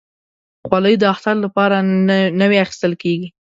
خولۍ 0.65 0.95
د 0.99 1.03
اختر 1.13 1.35
لپاره 1.45 1.75
نوي 2.41 2.57
اخیستل 2.65 2.93
کېږي. 3.03 3.27